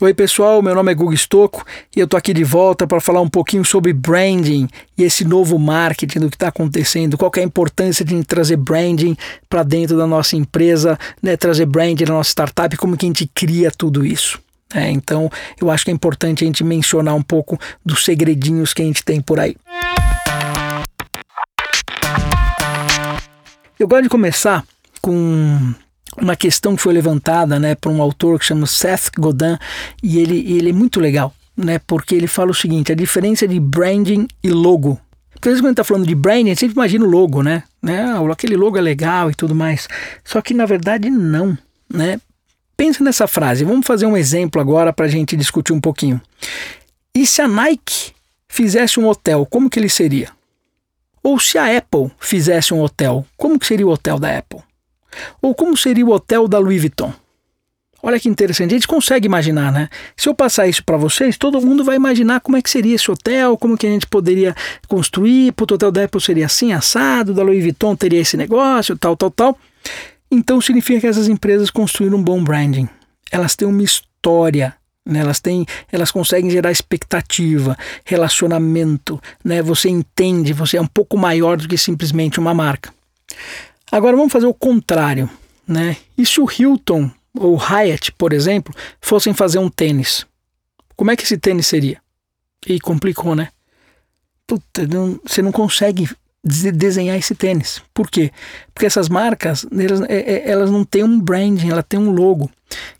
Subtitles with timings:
[0.00, 3.20] Oi, pessoal, meu nome é Gugu Stocco e eu tô aqui de volta para falar
[3.20, 7.42] um pouquinho sobre branding e esse novo marketing do que está acontecendo, qual é a
[7.42, 9.16] importância de trazer branding
[9.48, 13.28] para dentro da nossa empresa, né, trazer branding na nossa startup, como que a gente
[13.34, 14.38] cria tudo isso.
[14.72, 15.28] É, então,
[15.60, 19.02] eu acho que é importante a gente mencionar um pouco dos segredinhos que a gente
[19.02, 19.56] tem por aí.
[23.76, 24.64] Eu gosto de começar
[25.02, 25.74] com
[26.20, 29.56] uma questão que foi levantada né, por um autor que chama Seth Godin
[30.02, 33.58] e ele, ele é muito legal, né, porque ele fala o seguinte: a diferença de
[33.58, 35.00] branding e logo.
[35.32, 37.62] Porque às vezes quando está falando de branding, a gente sempre imagina o logo, né?
[37.80, 38.06] né?
[38.30, 39.88] Aquele logo é legal e tudo mais.
[40.24, 41.56] Só que na verdade não,
[41.92, 42.20] né?
[42.76, 43.64] Pensa nessa frase.
[43.64, 46.20] Vamos fazer um exemplo agora para a gente discutir um pouquinho.
[47.14, 48.12] E se a Nike
[48.48, 50.30] fizesse um hotel, como que ele seria?
[51.22, 54.60] Ou se a Apple fizesse um hotel, como que seria o hotel da Apple?
[55.40, 57.12] Ou como seria o hotel da Louis Vuitton?
[58.00, 59.88] Olha que interessante, a gente consegue imaginar, né?
[60.16, 63.10] Se eu passar isso para vocês, todo mundo vai imaginar como é que seria esse
[63.10, 64.54] hotel, como que a gente poderia
[64.86, 69.16] construir, o hotel da Apple seria assim, assado, da Louis Vuitton teria esse negócio, tal,
[69.16, 69.58] tal, tal.
[70.30, 72.88] Então significa que essas empresas construíram um bom branding.
[73.32, 75.18] Elas têm uma história, né?
[75.18, 79.60] elas, têm, elas conseguem gerar expectativa, relacionamento, né?
[79.60, 82.92] você entende, você é um pouco maior do que simplesmente uma marca.
[83.90, 85.28] Agora vamos fazer o contrário,
[85.66, 85.96] né?
[86.16, 90.26] E se o Hilton ou Hyatt, por exemplo, fossem fazer um tênis?
[90.96, 92.00] Como é que esse tênis seria?
[92.66, 93.48] E complicou, né?
[94.46, 96.08] Puta, não, você não consegue
[96.42, 97.82] desenhar esse tênis.
[97.92, 98.30] Por quê?
[98.72, 102.50] Porque essas marcas, elas, é, é, elas não têm um branding, ela tem um logo.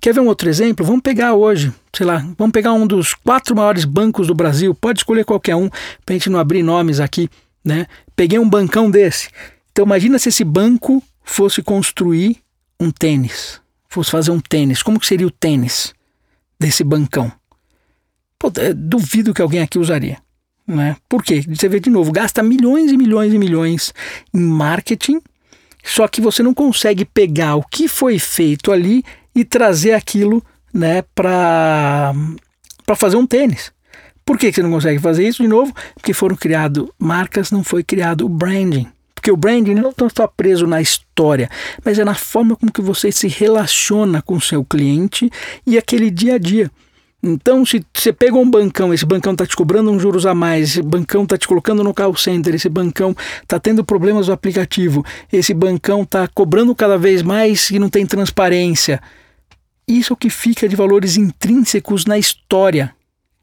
[0.00, 0.84] Quer ver um outro exemplo?
[0.84, 5.00] Vamos pegar hoje, sei lá, vamos pegar um dos quatro maiores bancos do Brasil, pode
[5.00, 5.68] escolher qualquer um,
[6.04, 7.28] para a gente não abrir nomes aqui,
[7.64, 7.86] né?
[8.14, 9.28] Peguei um bancão desse.
[9.76, 12.38] Então imagina se esse banco fosse construir
[12.80, 13.60] um tênis,
[13.90, 14.82] fosse fazer um tênis.
[14.82, 15.92] Como que seria o tênis
[16.58, 17.30] desse bancão?
[18.38, 20.16] Pô, é, duvido que alguém aqui usaria.
[20.66, 20.96] Né?
[21.06, 21.44] Por quê?
[21.46, 23.92] Você vê de novo, gasta milhões e milhões e milhões
[24.32, 25.20] em marketing,
[25.84, 29.04] só que você não consegue pegar o que foi feito ali
[29.34, 30.42] e trazer aquilo
[30.72, 32.14] né, para
[32.96, 33.70] fazer um tênis.
[34.24, 35.70] Por que você não consegue fazer isso de novo?
[35.94, 38.90] Porque foram criadas marcas, não foi criado o branding.
[39.26, 41.50] Porque o branding não está preso na história,
[41.84, 45.28] mas é na forma como que você se relaciona com o seu cliente
[45.66, 46.70] e aquele dia a dia.
[47.20, 50.70] Então, se você pega um bancão, esse bancão está te cobrando uns juros a mais,
[50.70, 55.04] esse bancão está te colocando no call center, esse bancão está tendo problemas no aplicativo,
[55.32, 59.02] esse bancão está cobrando cada vez mais e não tem transparência.
[59.88, 62.95] Isso é o que fica de valores intrínsecos na história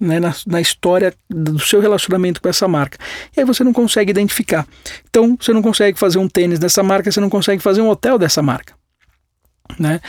[0.00, 2.98] né, na, na, história do seu relacionamento com essa marca.
[3.36, 4.66] E aí você não consegue identificar.
[5.08, 8.18] Então, você não consegue fazer um tênis dessa marca, você não consegue fazer um hotel
[8.18, 8.74] dessa marca.
[9.78, 10.00] Né?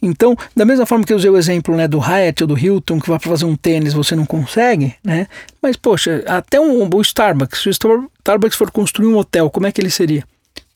[0.00, 3.00] Então, da mesma forma que eu usei o exemplo né, do Hyatt ou do Hilton,
[3.00, 5.26] que vai fazer um tênis você não consegue, né?
[5.60, 9.72] mas poxa, até um, o Starbucks, se o Starbucks for construir um hotel, como é
[9.72, 10.24] que ele seria?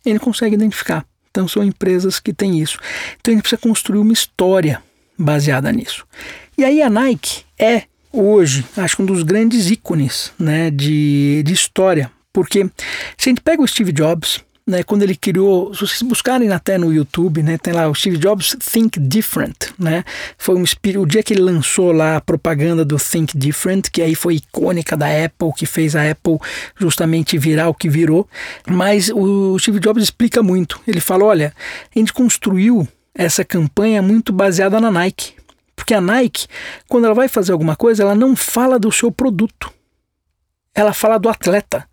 [0.05, 1.07] Ele consegue identificar.
[1.31, 2.79] Então, são empresas que têm isso.
[3.21, 4.83] Então, a gente precisa construir uma história
[5.19, 6.05] baseada nisso.
[6.59, 11.53] E aí, a Nike é hoje, acho que um dos grandes ícones né, de, de
[11.53, 12.11] história.
[12.33, 12.65] Porque
[13.17, 16.79] se a gente pega o Steve Jobs, né, quando ele criou, se vocês buscarem até
[16.79, 20.05] no YouTube, né, tem lá o Steve Jobs Think Different, né,
[20.39, 20.65] foi um
[21.01, 24.97] o dia que ele lançou lá a propaganda do Think Different, que aí foi icônica
[24.97, 26.39] da Apple, que fez a Apple
[26.79, 28.29] justamente virar o que virou,
[28.67, 31.53] mas o Steve Jobs explica muito, ele fala, olha,
[31.95, 35.35] a gente construiu essa campanha muito baseada na Nike,
[35.83, 36.47] porque a Nike,
[36.89, 39.69] quando ela vai fazer alguma coisa, ela não fala do seu produto.
[40.73, 41.89] Ela fala do atleta.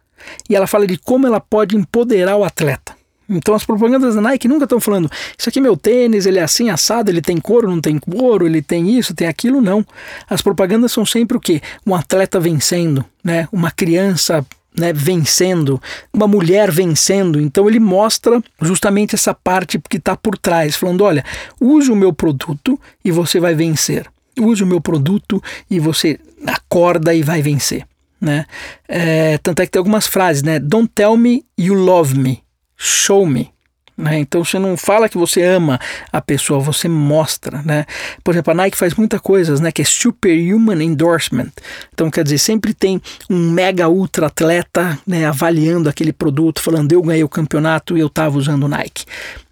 [0.48, 2.96] E ela fala de como ela pode empoderar o atleta.
[3.28, 6.44] Então as propagandas da Nike nunca estão falando, isso aqui é meu tênis, ele é
[6.44, 9.84] assim assado, ele tem couro, não tem couro, ele tem isso, tem aquilo, não.
[10.30, 11.60] As propagandas são sempre o quê?
[11.86, 13.48] Um atleta vencendo, né?
[13.52, 14.46] Uma criança
[14.78, 15.82] né, vencendo,
[16.14, 17.40] uma mulher vencendo.
[17.40, 21.24] Então ele mostra justamente essa parte que está por trás, falando: olha,
[21.60, 24.06] use o meu produto e você vai vencer.
[24.40, 27.86] Use o meu produto e você acorda e vai vencer.
[28.22, 28.46] Né?
[28.88, 30.60] É, tanto é que tem algumas frases, né?
[30.60, 32.44] Don't tell me you love me,
[32.76, 33.52] show me.
[34.00, 34.20] Né?
[34.20, 35.78] Então você não fala que você ama
[36.10, 37.62] a pessoa, você mostra.
[37.62, 37.86] Né?
[38.24, 41.52] Por exemplo, a Nike faz muitas coisas né, que é superhuman endorsement.
[41.94, 47.02] Então, quer dizer, sempre tem um mega ultra atleta né, avaliando aquele produto, falando eu
[47.02, 49.04] ganhei o campeonato e eu estava usando Nike.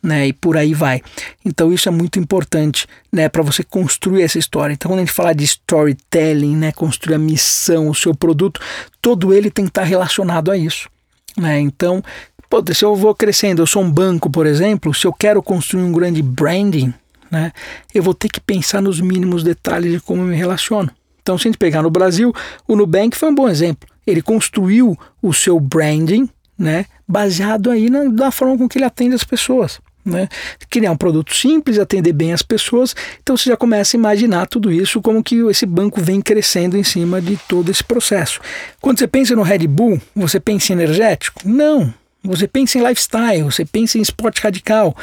[0.02, 1.02] Né, e por aí vai.
[1.44, 4.74] Então isso é muito importante né, para você construir essa história.
[4.74, 8.62] Então quando a gente fala de storytelling, né, construir a missão, o seu produto,
[9.02, 10.88] todo ele tem que estar relacionado a isso.
[11.36, 11.60] Né?
[11.60, 12.02] Então
[12.50, 15.84] Pô, se eu vou crescendo, eu sou um banco, por exemplo, se eu quero construir
[15.84, 16.94] um grande branding,
[17.30, 17.52] né,
[17.94, 20.90] eu vou ter que pensar nos mínimos detalhes de como eu me relaciono.
[21.22, 22.34] Então, se a gente pegar no Brasil,
[22.66, 23.88] o Nubank foi um bom exemplo.
[24.06, 29.14] Ele construiu o seu branding né, baseado aí na, na forma com que ele atende
[29.14, 29.80] as pessoas.
[30.06, 30.30] Né?
[30.70, 32.96] Criar um produto simples, atender bem as pessoas.
[33.22, 36.84] Então você já começa a imaginar tudo isso, como que esse banco vem crescendo em
[36.84, 38.40] cima de todo esse processo.
[38.80, 41.42] Quando você pensa no Red Bull, você pensa em energético?
[41.44, 41.94] Não.
[42.28, 44.96] Você pensa em lifestyle, você pensa em esporte radical.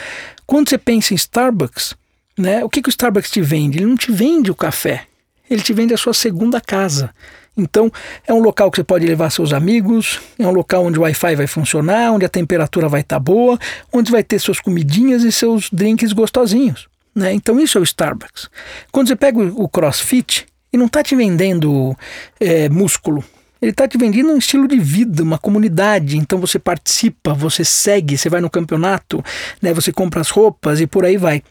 [0.46, 1.94] Quando você pensa em Starbucks,
[2.36, 3.78] né, o que, que o Starbucks te vende?
[3.78, 5.06] Ele não te vende o café,
[5.48, 7.10] ele te vende a sua segunda casa.
[7.56, 7.90] Então,
[8.26, 11.36] é um local que você pode levar seus amigos, é um local onde o Wi-Fi
[11.36, 13.58] vai funcionar, onde a temperatura vai estar tá boa,
[13.92, 16.88] onde vai ter suas comidinhas e seus drinks gostosinhos.
[17.14, 17.32] Né?
[17.32, 18.50] Então, isso é o Starbucks.
[18.90, 21.96] Quando você pega o CrossFit, ele não está te vendendo
[22.40, 23.24] é, músculo,
[23.64, 26.18] ele está te vendendo um estilo de vida, uma comunidade.
[26.18, 29.24] Então você participa, você segue, você vai no campeonato,
[29.60, 29.72] né?
[29.72, 31.42] você compra as roupas e por aí vai.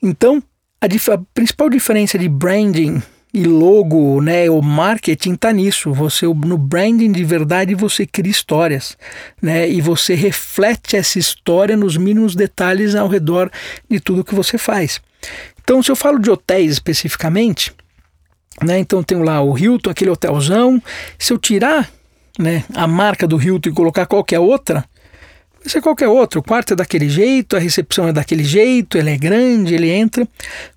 [0.00, 0.40] Então,
[0.80, 3.02] a, a principal diferença de branding
[3.34, 5.92] e logo, né, o marketing está nisso.
[5.92, 8.96] Você no branding de verdade você cria histórias,
[9.42, 13.50] né, e você reflete essa história nos mínimos detalhes ao redor
[13.90, 15.00] de tudo que você faz.
[15.60, 17.74] Então, se eu falo de hotéis especificamente,
[18.62, 20.82] né, então tenho lá o Hilton, aquele hotelzão.
[21.18, 21.90] Se eu tirar,
[22.38, 24.84] né, a marca do Hilton e colocar qualquer outra,
[25.60, 26.40] vai ser qualquer outro.
[26.40, 30.26] O quarto é daquele jeito, a recepção é daquele jeito, ele é grande, ele entra.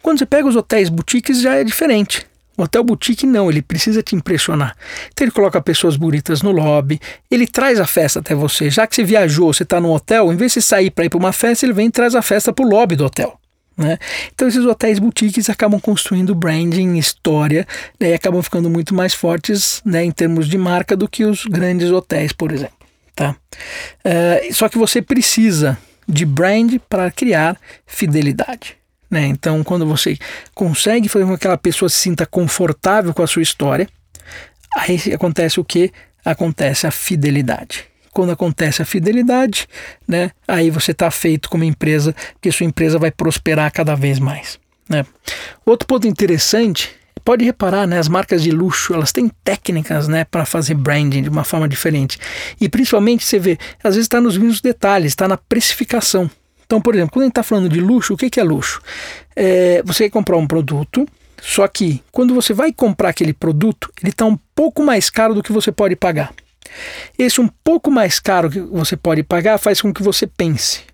[0.02, 2.26] Quando você pega os hotéis boutiques já é diferente.
[2.58, 4.76] O hotel boutique não, ele precisa te impressionar.
[5.12, 7.00] Então ele coloca pessoas bonitas no lobby,
[7.30, 8.70] ele traz a festa até você.
[8.70, 11.18] Já que você viajou, você está no hotel, em vez de sair para ir para
[11.18, 13.41] uma festa, ele vem e traz a festa para o lobby do hotel.
[13.82, 13.98] Né?
[14.34, 17.68] Então esses hotéis boutiques acabam construindo branding, história,
[18.00, 18.12] né?
[18.12, 21.90] e acabam ficando muito mais fortes né, em termos de marca do que os grandes
[21.90, 22.76] hotéis, por exemplo.
[23.16, 23.36] Tá?
[24.06, 28.78] Uh, só que você precisa de brand para criar fidelidade.
[29.10, 29.28] Né?
[29.28, 30.18] Então, quando você
[30.54, 33.90] consegue fazer com que aquela pessoa se sinta confortável com a sua história,
[34.78, 35.92] aí acontece o que?
[36.24, 37.91] Acontece a fidelidade.
[38.12, 39.68] Quando acontece a fidelidade,
[40.08, 44.60] né, aí você está feito como empresa, que sua empresa vai prosperar cada vez mais.
[44.90, 45.06] Né?
[45.66, 46.90] Outro ponto interessante
[47.24, 51.30] pode reparar, né, as marcas de luxo, elas têm técnicas, né, para fazer branding de
[51.30, 52.18] uma forma diferente.
[52.60, 56.30] E principalmente você vê, às vezes está nos mínimos detalhes, está na precificação.
[56.66, 58.82] Então, por exemplo, quando a gente está falando de luxo, o que, que é luxo?
[59.36, 61.06] É, você quer comprar um produto,
[61.42, 65.44] só que quando você vai comprar aquele produto, ele está um pouco mais caro do
[65.44, 66.34] que você pode pagar.
[67.18, 70.92] Esse um pouco mais caro que você pode pagar faz com que você pense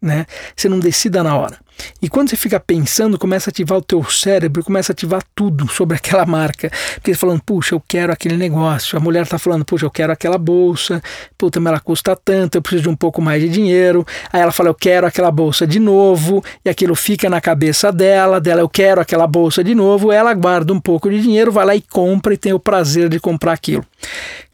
[0.00, 0.24] né?
[0.56, 1.58] Você não decida na hora.
[2.00, 5.68] E quando você fica pensando, começa a ativar o teu cérebro, começa a ativar tudo
[5.68, 6.70] sobre aquela marca.
[6.94, 8.96] Porque falando, puxa, eu quero aquele negócio.
[8.96, 11.02] A mulher está falando, puxa, eu quero aquela bolsa.
[11.36, 14.06] Puta, mas ela custa tanto, eu preciso de um pouco mais de dinheiro.
[14.32, 16.42] Aí ela fala, eu quero aquela bolsa de novo.
[16.64, 20.12] E aquilo fica na cabeça dela, dela, eu quero aquela bolsa de novo.
[20.12, 23.20] Ela guarda um pouco de dinheiro, vai lá e compra e tem o prazer de
[23.20, 23.84] comprar aquilo.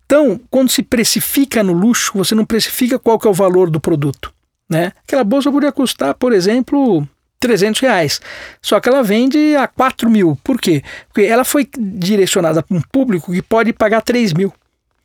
[0.07, 3.81] Então, quando se precifica no luxo, você não precifica qual que é o valor do
[3.81, 4.33] produto.
[4.71, 4.93] Né?
[5.05, 7.07] Aquela bolsa poderia custar, por exemplo,
[7.41, 8.21] 300 reais.
[8.63, 10.39] Só que ela vende a 4 mil.
[10.43, 10.83] Por quê?
[11.09, 14.53] Porque ela foi direcionada para um público que pode pagar 3 mil.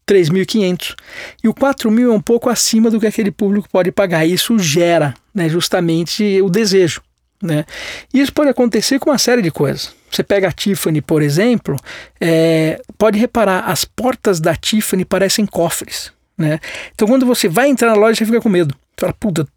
[0.07, 0.95] 3.500.
[1.43, 4.25] E o 4 mil é um pouco acima do que aquele público pode pagar.
[4.25, 7.01] Isso gera né, justamente o desejo.
[7.41, 7.65] Né?
[8.13, 9.93] E isso pode acontecer com uma série de coisas.
[10.09, 11.75] Você pega a Tiffany, por exemplo,
[12.19, 16.11] é, pode reparar, as portas da Tiffany parecem cofres.
[16.37, 16.59] Né?
[16.93, 18.73] Então, quando você vai entrar na loja, você fica com medo.
[18.73, 19.47] Você fala, puta,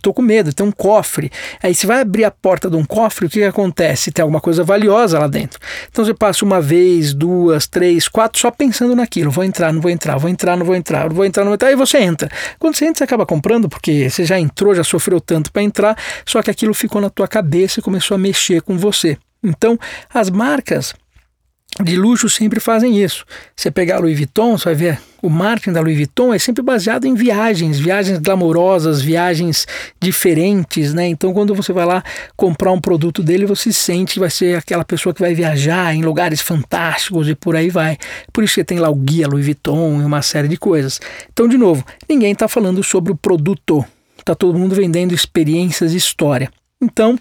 [0.00, 1.30] tô com medo, tem um cofre.
[1.62, 4.10] Aí você vai abrir a porta de um cofre, o que, que acontece?
[4.10, 5.60] Tem alguma coisa valiosa lá dentro.
[5.90, 9.30] Então você passa uma vez, duas, três, quatro, só pensando naquilo.
[9.30, 11.68] Vou entrar, não vou entrar, vou entrar, não vou entrar, vou entrar, não vou entrar.
[11.68, 12.30] Aí você entra.
[12.58, 15.96] Quando você entra, você acaba comprando, porque você já entrou, já sofreu tanto para entrar,
[16.24, 19.18] só que aquilo ficou na tua cabeça e começou a mexer com você.
[19.42, 19.78] Então,
[20.12, 20.94] as marcas
[21.80, 23.24] de luxo sempre fazem isso.
[23.56, 26.62] Você pegar a Louis Vuitton, você vai ver o marketing da Louis Vuitton é sempre
[26.62, 29.66] baseado em viagens, viagens glamourosas, viagens
[30.00, 31.06] diferentes, né?
[31.06, 32.02] Então, quando você vai lá
[32.36, 36.02] comprar um produto dele, você sente que vai ser aquela pessoa que vai viajar em
[36.02, 37.96] lugares fantásticos e por aí vai.
[38.32, 41.00] Por isso que tem lá o guia Louis Vuitton e uma série de coisas.
[41.32, 43.84] Então, de novo, ninguém está falando sobre o produto.
[44.18, 46.50] Está todo mundo vendendo experiências e história.
[46.82, 47.16] Então,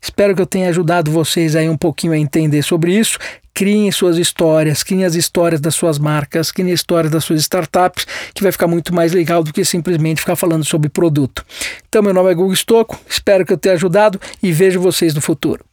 [0.00, 3.18] espero que eu tenha ajudado vocês aí um pouquinho a entender sobre isso.
[3.56, 8.06] Criem suas histórias, criem as histórias das suas marcas, criem as histórias das suas startups,
[8.34, 11.42] que vai ficar muito mais legal do que simplesmente ficar falando sobre produto.
[11.88, 15.22] Então, meu nome é Google Stocco, espero que eu tenha ajudado e vejo vocês no
[15.22, 15.64] futuro.